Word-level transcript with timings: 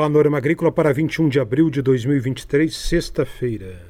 Panorama 0.00 0.38
Agrícola 0.38 0.72
para 0.72 0.94
21 0.94 1.28
de 1.28 1.38
abril 1.38 1.68
de 1.68 1.82
2023, 1.82 2.74
sexta-feira. 2.74 3.82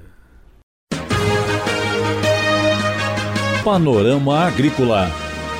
Panorama 3.64 4.40
Agrícola. 4.44 5.08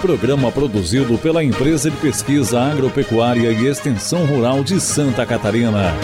Programa 0.02 0.50
produzido 0.50 1.16
pela 1.18 1.44
Empresa 1.44 1.88
de 1.88 1.96
Pesquisa 1.98 2.60
Agropecuária 2.60 3.52
e 3.52 3.68
Extensão 3.68 4.26
Rural 4.26 4.64
de 4.64 4.80
Santa 4.80 5.24
Catarina. 5.24 5.94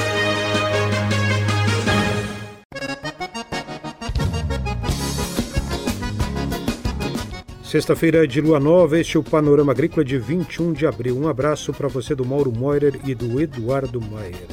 Sexta-feira 7.77 8.27
de 8.27 8.41
lua 8.41 8.59
nova, 8.59 8.99
este 8.99 9.19
é 9.19 9.21
o 9.21 9.23
Panorama 9.23 9.71
Agrícola 9.71 10.03
de 10.03 10.17
21 10.17 10.73
de 10.73 10.87
abril. 10.87 11.15
Um 11.19 11.29
abraço 11.29 11.75
para 11.75 11.89
você 11.89 12.15
do 12.15 12.25
Mauro 12.25 12.51
Moirer 12.51 12.99
e 13.05 13.15
do 13.15 13.39
Eduardo 13.39 14.01
Maier. 14.01 14.49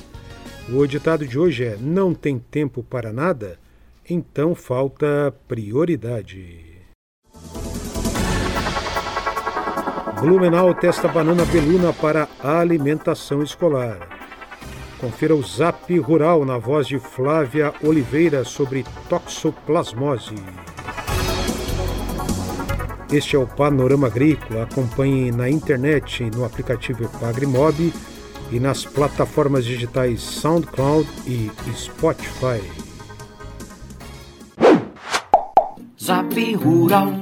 O 0.70 0.86
ditado 0.86 1.26
de 1.26 1.40
hoje 1.40 1.64
é: 1.64 1.78
Não 1.80 2.14
tem 2.14 2.38
tempo 2.38 2.84
para 2.84 3.14
nada? 3.14 3.58
Então 4.10 4.54
falta 4.54 5.34
prioridade. 5.48 6.84
Blumenau 10.20 10.76
testa 10.76 11.08
banana 11.08 11.46
beluna 11.46 11.94
para 11.94 12.28
alimentação 12.44 13.42
escolar. 13.42 14.06
Confira 15.00 15.34
o 15.34 15.42
Zap 15.42 15.98
Rural 15.98 16.44
na 16.44 16.58
voz 16.58 16.86
de 16.86 17.00
Flávia 17.00 17.74
Oliveira 17.82 18.44
sobre 18.44 18.84
toxoplasmose. 19.08 20.36
Este 23.14 23.36
é 23.36 23.40
o 23.40 23.46
Panorama 23.46 24.08
Agrícola. 24.08 24.64
Acompanhe 24.64 25.32
na 25.32 25.48
internet, 25.48 26.24
no 26.36 26.44
aplicativo 26.44 27.04
Epagrimob 27.04 27.94
e 28.52 28.60
nas 28.60 28.86
plataformas 28.86 29.66
digitais 29.66 30.20
SoundCloud 30.20 31.08
e 31.28 31.52
Spotify. 31.76 32.60
Zap 36.02 36.56
Rural. 36.56 37.14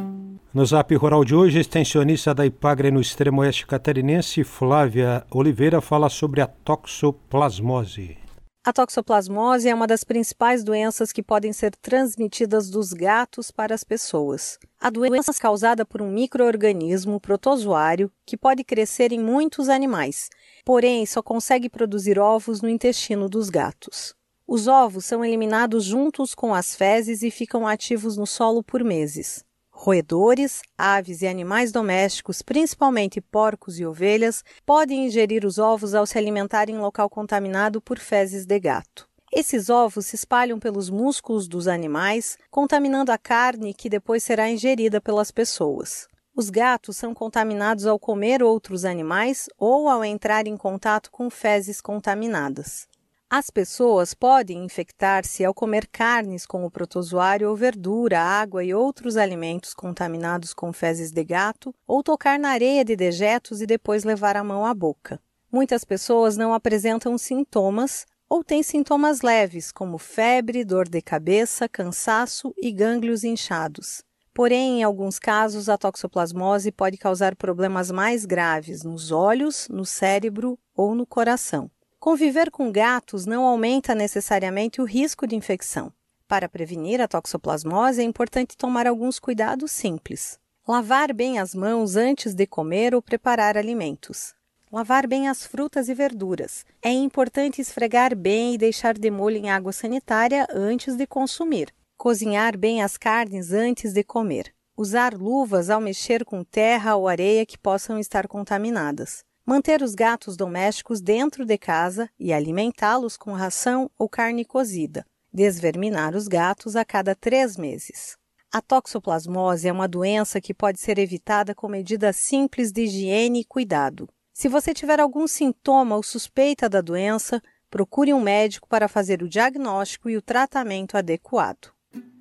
No 0.54 0.66
Zap 0.66 0.96
Rural 0.96 1.26
de 1.26 1.36
hoje, 1.36 1.58
a 1.58 1.62
extensionista 1.62 2.34
da 2.34 2.46
Ipagre 2.46 2.90
no 2.90 3.02
extremo 3.02 3.42
oeste 3.42 3.68
catarinense, 3.68 4.46
Flávia 4.46 5.26
Oliveira, 5.30 5.82
fala 5.82 6.08
sobre 6.08 6.40
a 6.40 6.48
toxoplasmose. 6.48 8.18
A 8.64 8.72
toxoplasmose 8.72 9.68
é 9.68 9.76
uma 9.76 9.88
das 9.88 10.06
principais 10.06 10.64
doenças 10.64 11.12
que 11.12 11.22
podem 11.22 11.52
ser 11.52 11.76
transmitidas 11.76 12.70
dos 12.70 12.94
gatos 12.94 13.52
para 13.52 13.76
as 13.76 13.84
pessoas. 13.84 14.58
A 14.84 14.90
doença 14.90 15.32
causada 15.36 15.86
por 15.86 16.02
um 16.02 16.10
microorganismo 16.10 17.20
protozoário 17.20 18.12
que 18.26 18.36
pode 18.36 18.64
crescer 18.64 19.12
em 19.12 19.20
muitos 19.20 19.70
animais, 19.70 20.28
porém 20.66 21.06
só 21.06 21.22
consegue 21.22 21.70
produzir 21.70 22.18
ovos 22.18 22.64
no 22.64 22.68
intestino 22.68 23.30
dos 23.30 23.52
gatos. 23.52 24.16
Os 24.48 24.66
ovos 24.66 25.06
são 25.06 25.24
eliminados 25.24 25.84
juntos 25.84 26.34
com 26.34 26.52
as 26.52 26.76
fezes 26.76 27.22
e 27.22 27.30
ficam 27.30 27.68
ativos 27.68 28.18
no 28.18 28.26
solo 28.26 28.64
por 28.64 28.84
meses. 28.84 29.46
Roedores, 29.70 30.64
aves 30.76 31.22
e 31.22 31.28
animais 31.28 31.72
domésticos, 31.72 32.42
principalmente 32.42 33.22
porcos 33.22 33.80
e 33.80 33.86
ovelhas, 33.86 34.44
podem 34.66 35.06
ingerir 35.06 35.46
os 35.46 35.60
ovos 35.60 35.94
ao 35.94 36.08
se 36.08 36.18
alimentarem 36.18 36.74
em 36.74 36.80
local 36.80 37.08
contaminado 37.08 37.80
por 37.80 38.00
fezes 38.00 38.48
de 38.48 38.60
gato. 38.60 39.11
Esses 39.34 39.70
ovos 39.70 40.08
se 40.08 40.16
espalham 40.16 40.60
pelos 40.60 40.90
músculos 40.90 41.48
dos 41.48 41.66
animais, 41.66 42.38
contaminando 42.50 43.14
a 43.14 43.18
carne 43.18 43.74
que 43.74 43.90
depois 43.90 44.24
será 44.24 44.50
ingerida 44.50 45.00
pelas 45.00 45.32
pessoas. 45.32 46.06
Os 46.36 46.50
gatos 46.50 46.98
são 46.98 47.14
contaminados 47.14 47.86
ao 47.86 47.98
comer 47.98 48.44
outros 48.44 48.84
animais 48.84 49.48
ou 49.58 49.88
ao 49.88 50.04
entrar 50.04 50.48
em 50.48 50.58
contato 50.58 51.10
com 51.10 51.30
fezes 51.30 51.80
contaminadas. 51.80 52.90
As 53.30 53.50
pessoas 53.50 54.14
podem 54.14 54.66
infectar-se 54.66 55.46
ao 55.46 55.54
comer 55.54 55.88
carnes 55.88 56.46
com 56.46 56.66
o 56.66 56.70
protozoário 56.70 57.50
ou 57.50 57.56
verdura, 57.56 58.20
água 58.20 58.62
e 58.62 58.74
outros 58.74 59.16
alimentos 59.16 59.74
contaminados 59.74 60.54
com 60.54 60.74
fezes 60.74 61.12
de 61.12 61.24
gato, 61.24 61.74
ou 61.88 62.04
tocar 62.04 62.38
na 62.38 62.50
areia 62.50 62.84
de 62.84 62.94
dejetos 62.98 63.62
e 63.62 63.66
depois 63.66 64.04
levar 64.04 64.36
a 64.36 64.44
mão 64.44 64.66
à 64.66 64.74
boca. 64.74 65.18
Muitas 65.50 65.86
pessoas 65.86 66.36
não 66.36 66.54
apresentam 66.54 67.18
sintomas 67.18 68.06
ou 68.32 68.46
têm 68.46 68.64
sintomas 68.64 69.20
leves, 69.20 69.74
como 69.74 69.98
febre, 69.98 70.64
dor 70.64 70.88
de 70.88 71.02
cabeça, 71.02 71.68
cansaço 71.68 72.54
e 72.58 72.72
gânglios 72.72 73.26
inchados. 73.26 74.02
Porém, 74.34 74.80
em 74.80 74.84
alguns 74.84 75.20
casos, 75.20 75.68
a 75.68 75.78
toxoplasmose 75.78 76.72
pode 76.72 76.96
causar 76.96 77.36
problemas 77.36 77.92
mais 77.92 78.24
graves 78.24 78.84
nos 78.84 79.12
olhos, 79.12 79.68
no 79.70 79.86
cérebro 79.86 80.58
ou 80.74 80.96
no 80.96 81.06
coração. 81.06 81.70
Conviver 82.00 82.50
com 82.50 82.72
gatos 82.72 83.26
não 83.26 83.44
aumenta 83.44 83.94
necessariamente 83.94 84.80
o 84.80 84.86
risco 84.86 85.28
de 85.28 85.36
infecção. 85.36 85.92
Para 86.26 86.48
prevenir 86.48 87.02
a 87.02 87.10
toxoplasmose, 87.10 88.00
é 88.00 88.06
importante 88.06 88.56
tomar 88.56 88.88
alguns 88.88 89.20
cuidados 89.20 89.72
simples. 89.72 90.40
Lavar 90.66 91.14
bem 91.14 91.38
as 91.38 91.54
mãos 91.54 91.98
antes 91.98 92.34
de 92.34 92.48
comer 92.48 92.96
ou 92.96 93.02
preparar 93.02 93.58
alimentos. 93.58 94.34
Lavar 94.72 95.08
bem 95.08 95.28
as 95.28 95.46
frutas 95.46 95.90
e 95.90 95.94
verduras. 95.94 96.66
É 96.82 96.92
importante 96.92 97.62
esfregar 97.62 98.16
bem 98.16 98.54
e 98.54 98.58
deixar 98.58 98.98
de 98.98 99.12
molho 99.12 99.38
em 99.38 99.50
água 99.50 99.74
sanitária 99.74 100.48
antes 100.50 100.96
de 100.96 101.06
consumir. 101.06 101.74
Cozinhar 101.98 102.58
bem 102.58 102.82
as 102.82 102.98
carnes 102.98 103.52
antes 103.52 103.94
de 103.94 104.04
comer. 104.04 104.54
Usar 104.78 105.14
luvas 105.14 105.70
ao 105.70 105.82
mexer 105.82 106.24
com 106.24 106.44
terra 106.44 106.96
ou 106.96 107.08
areia 107.08 107.46
que 107.46 107.58
possam 107.58 108.00
estar 108.00 108.28
contaminadas 108.28 109.24
manter 109.46 109.82
os 109.82 109.96
gatos 109.96 110.38
domésticos 110.38 111.02
dentro 111.02 111.46
de 111.46 111.58
casa 111.58 112.10
e 112.20 112.32
alimentá-los 112.32 113.18
com 113.18 113.34
ração 113.34 113.90
ou 113.98 114.08
carne 114.08 114.46
cozida, 114.46 115.06
desverminar 115.34 116.16
os 116.16 116.28
gatos 116.28 116.76
a 116.76 116.86
cada 116.86 117.16
três 117.16 117.58
meses. 117.58 118.16
A 118.50 118.62
toxoplasmose 118.62 119.68
é 119.68 119.72
uma 119.72 119.88
doença 119.88 120.42
que 120.42 120.54
pode 120.54 120.80
ser 120.80 120.98
evitada 121.00 121.56
com 121.56 121.68
medidas 121.68 122.18
simples 122.18 122.72
de 122.72 122.84
higiene 122.84 123.42
e 123.42 123.46
cuidado. 123.46 124.08
Se 124.42 124.50
você 124.50 124.74
tiver 124.74 125.00
algum 125.00 125.28
sintoma 125.28 125.96
ou 125.96 126.02
suspeita 126.02 126.68
da 126.68 126.82
doença, 126.82 127.40
procure 127.70 128.12
um 128.12 128.20
médico 128.20 128.68
para 128.68 128.88
fazer 128.88 129.22
o 129.22 129.30
diagnóstico 129.30 130.10
e 130.10 130.18
o 130.18 130.22
tratamento 130.22 130.98
adequado. 130.98 131.72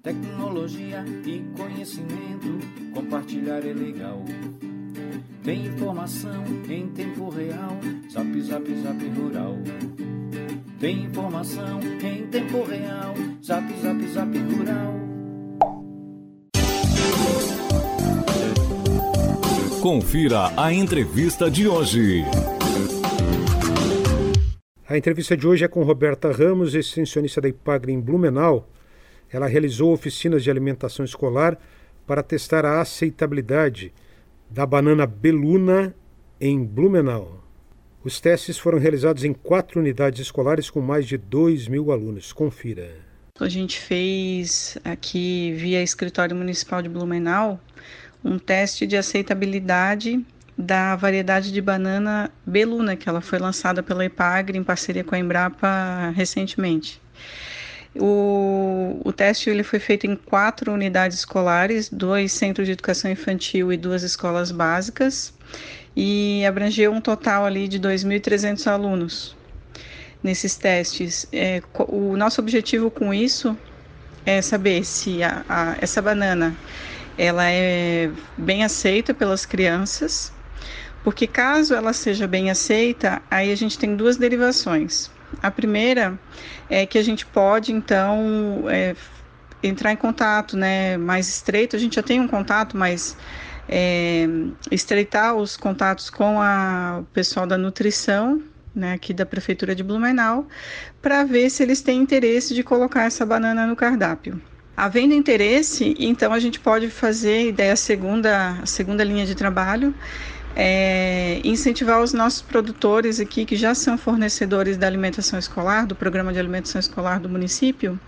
Tecnologia 0.02 1.02
e 1.24 1.42
conhecimento, 1.56 2.58
compartilhar 2.92 3.66
é 3.66 3.72
legal. 3.72 4.22
Tem 5.42 5.64
informação 5.64 6.44
em 6.68 6.88
tempo 6.92 7.30
real, 7.30 7.78
zap 8.12 8.42
zap 8.42 8.74
zap 8.82 9.08
rural. 9.08 9.56
Tem 10.78 11.04
informação 11.04 11.80
em 12.02 12.26
tempo 12.26 12.62
real, 12.64 13.14
zap 13.42 13.66
zap 13.80 14.06
zap 14.08 14.38
rural. 14.40 14.99
Confira 19.80 20.52
a 20.62 20.74
entrevista 20.74 21.50
de 21.50 21.66
hoje. 21.66 22.22
A 24.86 24.98
entrevista 24.98 25.34
de 25.34 25.46
hoje 25.46 25.64
é 25.64 25.68
com 25.68 25.82
Roberta 25.82 26.30
Ramos, 26.30 26.74
extensionista 26.74 27.40
da 27.40 27.48
Ipagre 27.48 27.90
em 27.90 27.98
Blumenau. 27.98 28.68
Ela 29.32 29.46
realizou 29.46 29.90
oficinas 29.94 30.44
de 30.44 30.50
alimentação 30.50 31.02
escolar 31.02 31.58
para 32.06 32.22
testar 32.22 32.66
a 32.66 32.82
aceitabilidade 32.82 33.90
da 34.50 34.66
banana 34.66 35.06
Beluna 35.06 35.94
em 36.38 36.62
Blumenau. 36.62 37.42
Os 38.04 38.20
testes 38.20 38.58
foram 38.58 38.78
realizados 38.78 39.24
em 39.24 39.32
quatro 39.32 39.80
unidades 39.80 40.20
escolares 40.20 40.68
com 40.68 40.82
mais 40.82 41.06
de 41.06 41.16
2 41.16 41.68
mil 41.68 41.90
alunos. 41.90 42.34
Confira. 42.34 42.90
A 43.38 43.48
gente 43.48 43.80
fez 43.80 44.76
aqui 44.84 45.52
via 45.52 45.82
Escritório 45.82 46.36
Municipal 46.36 46.82
de 46.82 46.90
Blumenau 46.90 47.58
um 48.24 48.38
teste 48.38 48.86
de 48.86 48.96
aceitabilidade 48.96 50.24
da 50.56 50.94
variedade 50.94 51.52
de 51.52 51.60
banana 51.60 52.30
Beluna, 52.44 52.94
que 52.94 53.08
ela 53.08 53.20
foi 53.20 53.38
lançada 53.38 53.82
pela 53.82 54.04
Ipagre 54.04 54.58
em 54.58 54.62
parceria 54.62 55.02
com 55.02 55.14
a 55.14 55.18
Embrapa 55.18 56.12
recentemente. 56.14 57.00
O, 57.96 59.00
o 59.04 59.12
teste 59.12 59.50
ele 59.50 59.64
foi 59.64 59.80
feito 59.80 60.06
em 60.06 60.14
quatro 60.14 60.72
unidades 60.72 61.18
escolares, 61.18 61.88
dois 61.88 62.32
centros 62.32 62.66
de 62.66 62.72
educação 62.72 63.10
infantil 63.10 63.72
e 63.72 63.76
duas 63.76 64.02
escolas 64.02 64.52
básicas, 64.52 65.34
e 65.96 66.44
abrangeu 66.46 66.92
um 66.92 67.00
total 67.00 67.44
ali 67.44 67.66
de 67.66 67.80
2.300 67.80 68.66
alunos 68.70 69.36
nesses 70.22 70.56
testes. 70.56 71.26
É, 71.32 71.62
o 71.88 72.16
nosso 72.16 72.40
objetivo 72.40 72.90
com 72.90 73.12
isso 73.12 73.56
é 74.24 74.40
saber 74.40 74.84
se 74.84 75.22
a, 75.22 75.44
a, 75.48 75.76
essa 75.80 76.00
banana 76.00 76.54
ela 77.20 77.44
é 77.44 78.10
bem 78.34 78.64
aceita 78.64 79.12
pelas 79.12 79.44
crianças, 79.44 80.32
porque 81.04 81.26
caso 81.26 81.74
ela 81.74 81.92
seja 81.92 82.26
bem 82.26 82.50
aceita, 82.50 83.20
aí 83.30 83.52
a 83.52 83.54
gente 83.54 83.78
tem 83.78 83.94
duas 83.94 84.16
derivações. 84.16 85.10
A 85.42 85.50
primeira 85.50 86.18
é 86.70 86.86
que 86.86 86.96
a 86.96 87.02
gente 87.02 87.26
pode, 87.26 87.72
então, 87.72 88.64
é, 88.70 88.96
entrar 89.62 89.92
em 89.92 89.96
contato 89.96 90.56
né, 90.56 90.96
mais 90.96 91.28
estreito. 91.28 91.76
A 91.76 91.78
gente 91.78 91.96
já 91.96 92.02
tem 92.02 92.18
um 92.18 92.26
contato, 92.26 92.74
mas 92.74 93.14
é, 93.68 94.26
estreitar 94.70 95.34
os 95.34 95.58
contatos 95.58 96.08
com 96.08 96.40
a, 96.40 97.00
o 97.02 97.04
pessoal 97.12 97.46
da 97.46 97.58
nutrição 97.58 98.42
né, 98.74 98.94
aqui 98.94 99.12
da 99.12 99.26
Prefeitura 99.26 99.74
de 99.74 99.82
Blumenau, 99.82 100.48
para 101.02 101.22
ver 101.24 101.50
se 101.50 101.62
eles 101.62 101.82
têm 101.82 102.00
interesse 102.00 102.54
de 102.54 102.62
colocar 102.62 103.02
essa 103.02 103.26
banana 103.26 103.66
no 103.66 103.76
cardápio. 103.76 104.40
Havendo 104.76 105.12
interesse, 105.12 105.94
então 105.98 106.32
a 106.32 106.38
gente 106.38 106.58
pode 106.58 106.88
fazer, 106.88 107.48
ideia 107.48 107.76
segunda, 107.76 108.58
a 108.62 108.66
segunda 108.66 109.04
linha 109.04 109.26
de 109.26 109.34
trabalho, 109.34 109.94
é, 110.56 111.40
incentivar 111.44 112.00
os 112.00 112.12
nossos 112.12 112.42
produtores 112.42 113.20
aqui, 113.20 113.44
que 113.44 113.56
já 113.56 113.74
são 113.74 113.98
fornecedores 113.98 114.76
da 114.76 114.86
alimentação 114.86 115.38
escolar, 115.38 115.86
do 115.86 115.94
programa 115.94 116.32
de 116.32 116.38
alimentação 116.38 116.78
escolar 116.80 117.20
do 117.20 117.28
município, 117.28 117.98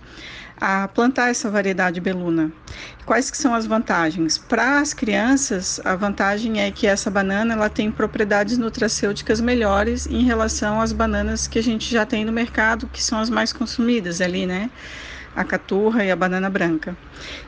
a 0.59 0.87
plantar 0.87 1.29
essa 1.29 1.49
variedade 1.49 1.99
beluna. 1.99 2.51
Quais 3.05 3.29
que 3.29 3.37
são 3.37 3.53
as 3.53 3.65
vantagens? 3.65 4.37
Para 4.37 4.79
as 4.79 4.93
crianças, 4.93 5.79
a 5.83 5.95
vantagem 5.95 6.61
é 6.61 6.71
que 6.71 6.87
essa 6.87 7.09
banana 7.09 7.53
ela 7.53 7.69
tem 7.69 7.91
propriedades 7.91 8.57
nutracêuticas 8.57 9.41
melhores 9.41 10.07
em 10.07 10.23
relação 10.23 10.79
às 10.79 10.93
bananas 10.93 11.47
que 11.47 11.59
a 11.59 11.63
gente 11.63 11.91
já 11.91 12.05
tem 12.05 12.23
no 12.23 12.31
mercado, 12.31 12.87
que 12.87 13.03
são 13.03 13.19
as 13.19 13.29
mais 13.29 13.51
consumidas 13.51 14.21
ali, 14.21 14.45
né? 14.45 14.69
A 15.35 15.43
caturra 15.43 16.05
e 16.05 16.11
a 16.11 16.15
banana 16.15 16.49
branca. 16.49 16.97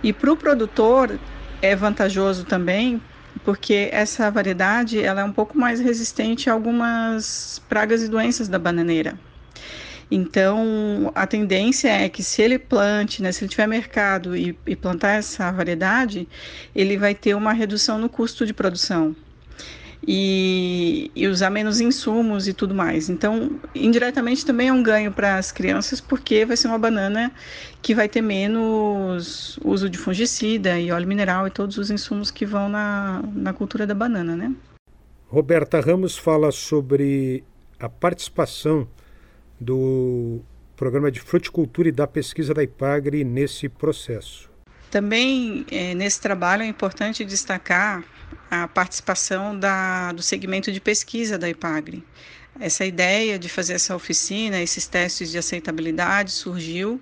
E 0.02 0.12
para 0.14 0.32
o 0.32 0.38
produtor 0.38 1.20
é 1.62 1.76
vantajoso 1.76 2.46
também, 2.46 3.02
porque 3.44 3.90
essa 3.92 4.30
variedade 4.32 5.00
ela 5.02 5.22
é 5.22 5.24
um 5.24 5.34
pouco 5.34 5.58
mais 5.58 5.80
resistente 5.80 6.50
a 6.50 6.54
algumas 6.54 7.60
pragas 7.70 8.02
e 8.04 8.10
doenças 8.10 8.48
da 8.48 8.60
bananeira. 8.60 9.20
Então, 10.10 11.12
a 11.16 11.26
tendência 11.26 11.90
é 11.90 12.10
que 12.10 12.24
se 12.24 12.42
ele 12.42 12.60
plante, 12.60 13.22
né, 13.24 13.32
se 13.32 13.44
ele 13.44 13.50
tiver 13.50 13.68
mercado 13.68 14.36
e, 14.36 14.58
e 14.66 14.76
plantar 14.76 15.14
essa 15.14 15.52
variedade, 15.52 16.30
ele 16.76 16.98
vai 16.98 17.16
ter 17.16 17.36
uma 17.36 17.54
redução 17.54 17.98
no 17.98 18.10
custo 18.10 18.46
de 18.46 18.54
produção. 18.54 19.16
E, 20.08 21.10
e, 21.16 21.28
usar 21.28 21.50
menos 21.50 21.82
insumos 21.82 22.48
e 22.48 22.54
tudo 22.54 22.76
mais. 22.76 23.10
Então, 23.10 23.60
indiretamente 23.74 24.46
também 24.46 24.68
é 24.68 24.74
um 24.74 24.84
ganho 24.84 25.12
para 25.12 25.38
as 25.38 25.52
crianças, 25.52 26.00
porque 26.00 26.46
vai 26.46 26.56
ser 26.56 26.68
uma 26.68 26.78
banana 26.78 27.32
que 27.82 27.96
vai 27.96 28.08
ter 28.08 28.22
menos 28.22 29.58
uso 29.64 29.90
de 29.90 29.98
fungicida 29.98 30.80
e 30.80 30.92
óleo 30.92 31.08
mineral 31.08 31.48
e 31.48 31.50
todos 31.50 31.80
os 31.80 31.90
insumos 31.90 32.30
que 32.30 32.46
vão 32.46 32.70
na, 32.70 33.24
na 33.34 33.52
cultura 33.52 33.88
da 33.88 33.96
banana, 33.96 34.36
né? 34.36 34.54
Roberta 35.28 35.80
Ramos 35.82 36.16
fala 36.16 36.52
sobre 36.52 37.44
a 37.80 37.90
participação 37.90 38.88
do 39.60 40.40
programa 40.76 41.12
de 41.12 41.20
fruticultura 41.20 41.90
e 41.90 41.92
da 41.92 42.06
pesquisa 42.06 42.54
da 42.54 42.62
IPAGRE 42.62 43.24
nesse 43.24 43.68
processo. 43.68 44.55
Também 44.96 45.66
é, 45.70 45.94
nesse 45.94 46.22
trabalho 46.22 46.64
é 46.64 46.66
importante 46.66 47.26
destacar 47.26 48.02
a 48.50 48.66
participação 48.66 49.60
da, 49.60 50.14
do 50.14 50.22
segmento 50.22 50.72
de 50.72 50.80
pesquisa 50.80 51.38
da 51.38 51.50
IPAGRE. 51.50 52.02
Essa 52.62 52.86
ideia 52.86 53.38
de 53.38 53.50
fazer 53.50 53.74
essa 53.74 53.94
oficina, 53.94 54.62
esses 54.62 54.88
testes 54.88 55.30
de 55.30 55.38
aceitabilidade 55.38 56.32
surgiu 56.32 57.02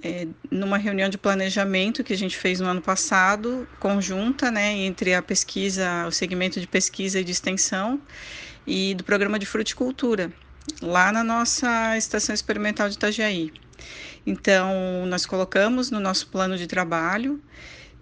é, 0.00 0.28
numa 0.48 0.78
reunião 0.78 1.08
de 1.08 1.18
planejamento 1.18 2.04
que 2.04 2.12
a 2.12 2.16
gente 2.16 2.36
fez 2.36 2.60
no 2.60 2.68
ano 2.68 2.80
passado, 2.80 3.66
conjunta, 3.80 4.52
né, 4.52 4.72
entre 4.72 5.12
a 5.12 5.20
pesquisa, 5.20 6.06
o 6.06 6.12
segmento 6.12 6.60
de 6.60 6.68
pesquisa 6.68 7.18
e 7.18 7.24
de 7.24 7.32
extensão 7.32 8.00
e 8.64 8.94
do 8.94 9.02
programa 9.02 9.40
de 9.40 9.46
fruticultura 9.46 10.32
lá 10.80 11.10
na 11.10 11.24
nossa 11.24 11.98
estação 11.98 12.32
experimental 12.32 12.88
de 12.88 12.94
Itajaí. 12.94 13.52
Então, 14.26 15.06
nós 15.06 15.26
colocamos 15.26 15.90
no 15.90 16.00
nosso 16.00 16.28
plano 16.28 16.56
de 16.56 16.66
trabalho 16.66 17.42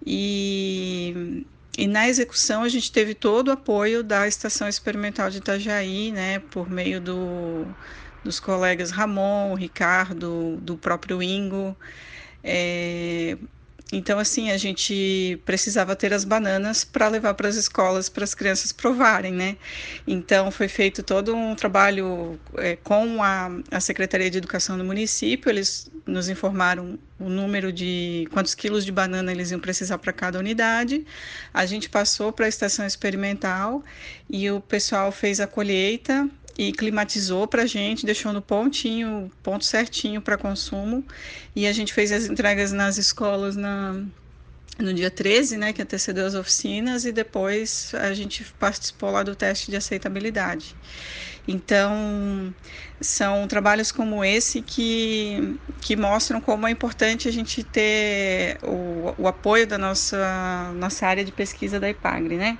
e, 0.05 1.45
e 1.77 1.87
na 1.87 2.07
execução 2.07 2.63
a 2.63 2.69
gente 2.69 2.91
teve 2.91 3.15
todo 3.15 3.49
o 3.49 3.51
apoio 3.51 4.03
da 4.03 4.27
estação 4.27 4.67
experimental 4.67 5.29
de 5.29 5.39
Itajaí, 5.39 6.11
né, 6.11 6.39
por 6.39 6.69
meio 6.69 7.01
do, 7.01 7.75
dos 8.23 8.39
colegas 8.39 8.91
Ramon, 8.91 9.55
Ricardo, 9.55 10.57
do 10.61 10.77
próprio 10.77 11.21
Ingo. 11.23 11.75
É, 12.43 13.37
então, 13.91 14.19
assim, 14.19 14.51
a 14.51 14.57
gente 14.57 15.39
precisava 15.45 15.95
ter 15.95 16.13
as 16.13 16.23
bananas 16.23 16.83
para 16.83 17.07
levar 17.09 17.33
para 17.33 17.49
as 17.49 17.55
escolas 17.55 18.07
para 18.07 18.23
as 18.23 18.33
crianças 18.33 18.71
provarem, 18.71 19.33
né? 19.33 19.57
Então, 20.07 20.49
foi 20.49 20.67
feito 20.67 21.03
todo 21.03 21.35
um 21.35 21.53
trabalho 21.55 22.39
é, 22.57 22.77
com 22.77 23.21
a, 23.21 23.49
a 23.69 23.79
Secretaria 23.81 24.29
de 24.29 24.37
Educação 24.37 24.77
do 24.77 24.83
município. 24.85 25.49
Eles 25.49 25.91
nos 26.05 26.29
informaram 26.29 26.97
o 27.19 27.29
número 27.29 27.71
de 27.71 28.27
quantos 28.31 28.55
quilos 28.55 28.83
de 28.85 28.91
banana 28.91 29.31
eles 29.31 29.51
iam 29.51 29.59
precisar 29.59 29.97
para 29.97 30.13
cada 30.13 30.39
unidade. 30.39 31.05
A 31.53 31.65
gente 31.65 31.89
passou 31.89 32.31
para 32.31 32.45
a 32.45 32.49
estação 32.49 32.85
experimental 32.85 33.83
e 34.29 34.49
o 34.49 34.61
pessoal 34.61 35.11
fez 35.11 35.39
a 35.39 35.47
colheita 35.47 36.29
e 36.57 36.71
climatizou 36.71 37.47
para 37.47 37.63
a 37.63 37.65
gente, 37.65 38.05
deixou 38.05 38.33
no 38.33 38.41
pontinho, 38.41 39.31
ponto 39.41 39.65
certinho 39.65 40.21
para 40.21 40.37
consumo. 40.37 41.03
E 41.55 41.67
a 41.67 41.73
gente 41.73 41.93
fez 41.93 42.11
as 42.11 42.25
entregas 42.25 42.71
nas 42.71 42.97
escolas 42.97 43.55
na, 43.55 44.03
no 44.79 44.93
dia 44.93 45.09
13, 45.09 45.57
né, 45.57 45.73
que 45.73 45.81
antecedeu 45.81 46.25
as 46.25 46.35
oficinas, 46.35 47.05
e 47.05 47.11
depois 47.11 47.91
a 47.95 48.13
gente 48.13 48.43
participou 48.59 49.11
lá 49.11 49.23
do 49.23 49.35
teste 49.35 49.71
de 49.71 49.77
aceitabilidade. 49.77 50.75
Então, 51.47 52.53
são 52.99 53.47
trabalhos 53.47 53.91
como 53.91 54.23
esse 54.23 54.61
que, 54.61 55.59
que 55.81 55.95
mostram 55.95 56.39
como 56.39 56.67
é 56.67 56.71
importante 56.71 57.27
a 57.27 57.31
gente 57.31 57.63
ter 57.63 58.59
o, 58.61 59.13
o 59.17 59.27
apoio 59.27 59.65
da 59.65 59.77
nossa, 59.77 60.71
nossa 60.75 61.07
área 61.07 61.25
de 61.25 61.31
pesquisa 61.31 61.79
da 61.79 61.89
IPAGRE, 61.89 62.37
né? 62.37 62.59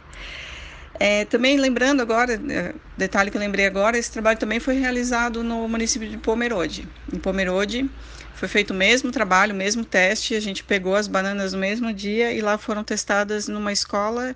É, 1.04 1.26
também 1.26 1.58
lembrando 1.58 2.00
agora, 2.00 2.34
é, 2.34 2.76
detalhe 2.96 3.32
que 3.32 3.38
eu 3.38 3.42
lembrei 3.42 3.66
agora, 3.66 3.98
esse 3.98 4.12
trabalho 4.12 4.38
também 4.38 4.60
foi 4.60 4.76
realizado 4.76 5.44
no 5.44 5.68
município 5.68 6.08
de 6.08 6.16
Pomerode. 6.16 6.88
Em 7.12 7.18
Pomerode 7.18 7.90
foi 8.36 8.48
feito 8.48 8.70
o 8.70 8.76
mesmo 8.76 9.12
trabalho, 9.12 9.52
o 9.52 9.58
mesmo 9.58 9.84
teste, 9.84 10.36
a 10.36 10.40
gente 10.40 10.64
pegou 10.64 10.94
as 10.94 11.08
bananas 11.08 11.54
no 11.54 11.60
mesmo 11.60 11.92
dia 11.92 12.32
e 12.32 12.40
lá 12.40 12.56
foram 12.56 12.84
testadas 12.84 13.48
numa 13.48 13.74
escola 13.74 14.36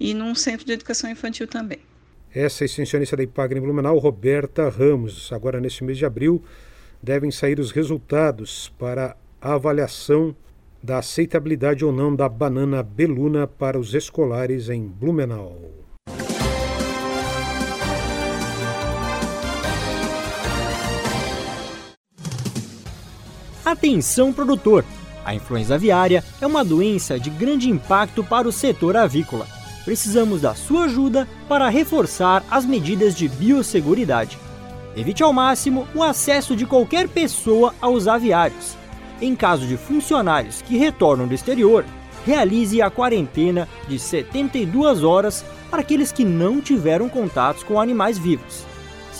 e 0.00 0.12
num 0.12 0.34
centro 0.34 0.66
de 0.66 0.72
educação 0.72 1.08
infantil 1.08 1.46
também. 1.46 1.78
Essa 2.34 2.64
extensionista 2.64 3.16
da 3.16 3.22
IPAGRE 3.22 3.60
em 3.60 3.62
Blumenau, 3.62 3.96
Roberta 3.96 4.68
Ramos. 4.68 5.32
Agora, 5.32 5.60
nesse 5.60 5.84
mês 5.84 5.96
de 5.96 6.04
abril, 6.04 6.42
devem 7.00 7.30
sair 7.30 7.60
os 7.60 7.70
resultados 7.70 8.68
para 8.76 9.16
a 9.40 9.52
avaliação 9.52 10.34
da 10.82 10.98
aceitabilidade 10.98 11.84
ou 11.84 11.92
não 11.92 12.16
da 12.16 12.28
banana 12.28 12.82
beluna 12.82 13.46
para 13.46 13.78
os 13.78 13.94
escolares 13.94 14.68
em 14.68 14.88
Blumenau. 14.88 15.79
Atenção 23.70 24.32
produtor! 24.32 24.84
A 25.24 25.32
influenza 25.32 25.76
aviária 25.76 26.24
é 26.40 26.46
uma 26.46 26.64
doença 26.64 27.20
de 27.20 27.30
grande 27.30 27.70
impacto 27.70 28.24
para 28.24 28.48
o 28.48 28.52
setor 28.52 28.96
avícola. 28.96 29.46
Precisamos 29.84 30.40
da 30.40 30.56
sua 30.56 30.86
ajuda 30.86 31.28
para 31.48 31.68
reforçar 31.68 32.44
as 32.50 32.64
medidas 32.64 33.14
de 33.14 33.28
biosseguridade. 33.28 34.36
Evite 34.96 35.22
ao 35.22 35.32
máximo 35.32 35.86
o 35.94 36.02
acesso 36.02 36.56
de 36.56 36.66
qualquer 36.66 37.06
pessoa 37.06 37.72
aos 37.80 38.08
aviários. 38.08 38.76
Em 39.22 39.36
caso 39.36 39.64
de 39.68 39.76
funcionários 39.76 40.60
que 40.62 40.76
retornam 40.76 41.28
do 41.28 41.34
exterior, 41.34 41.84
realize 42.26 42.82
a 42.82 42.90
quarentena 42.90 43.68
de 43.86 44.00
72 44.00 45.04
horas 45.04 45.44
para 45.70 45.82
aqueles 45.82 46.10
que 46.10 46.24
não 46.24 46.60
tiveram 46.60 47.08
contatos 47.08 47.62
com 47.62 47.80
animais 47.80 48.18
vivos. 48.18 48.66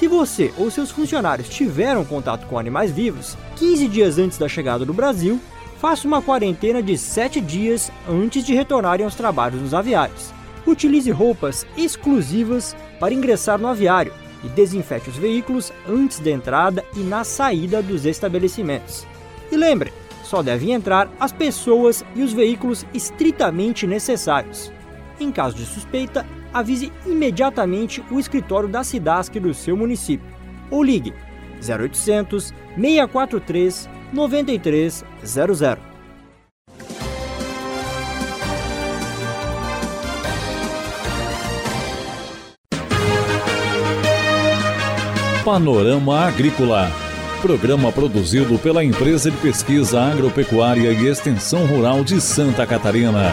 Se 0.00 0.08
você 0.08 0.50
ou 0.56 0.70
seus 0.70 0.90
funcionários 0.90 1.46
tiveram 1.50 2.06
contato 2.06 2.46
com 2.46 2.58
animais 2.58 2.90
vivos 2.90 3.36
15 3.56 3.86
dias 3.86 4.18
antes 4.18 4.38
da 4.38 4.48
chegada 4.48 4.82
do 4.82 4.94
Brasil, 4.94 5.38
faça 5.78 6.08
uma 6.08 6.22
quarentena 6.22 6.82
de 6.82 6.96
7 6.96 7.38
dias 7.38 7.92
antes 8.08 8.42
de 8.42 8.54
retornarem 8.54 9.04
aos 9.04 9.14
trabalhos 9.14 9.60
nos 9.60 9.74
aviários. 9.74 10.32
Utilize 10.66 11.10
roupas 11.10 11.66
exclusivas 11.76 12.74
para 12.98 13.12
ingressar 13.12 13.58
no 13.58 13.68
aviário 13.68 14.14
e 14.42 14.48
desinfete 14.48 15.10
os 15.10 15.18
veículos 15.18 15.70
antes 15.86 16.18
da 16.18 16.30
entrada 16.30 16.82
e 16.96 17.00
na 17.00 17.22
saída 17.22 17.82
dos 17.82 18.06
estabelecimentos. 18.06 19.06
E 19.52 19.56
lembre, 19.58 19.92
só 20.24 20.42
devem 20.42 20.72
entrar 20.72 21.10
as 21.20 21.30
pessoas 21.30 22.02
e 22.16 22.22
os 22.22 22.32
veículos 22.32 22.86
estritamente 22.94 23.86
necessários. 23.86 24.72
Em 25.20 25.30
caso 25.30 25.56
de 25.56 25.66
suspeita, 25.66 26.24
avise 26.52 26.92
imediatamente 27.06 28.02
o 28.10 28.18
escritório 28.18 28.68
da 28.68 28.82
SIDASC 28.84 29.38
do 29.40 29.54
seu 29.54 29.76
município 29.76 30.26
ou 30.70 30.82
ligue 30.82 31.12
0800 31.62 32.54
643 32.76 33.88
9300. 34.12 35.90
Panorama 45.44 46.26
Agrícola. 46.26 46.90
Programa 47.42 47.90
produzido 47.90 48.58
pela 48.58 48.84
Empresa 48.84 49.30
de 49.30 49.36
Pesquisa 49.38 50.00
Agropecuária 50.00 50.92
e 50.92 51.06
Extensão 51.06 51.66
Rural 51.66 52.04
de 52.04 52.20
Santa 52.20 52.66
Catarina. 52.66 53.32